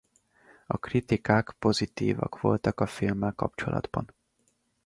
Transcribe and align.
A 0.65 0.77
kritikák 0.77 1.51
pozitívak 1.59 2.41
voltak 2.41 2.79
a 2.79 2.85
filmmel 2.85 3.33
kapcsolatban. 3.33 4.15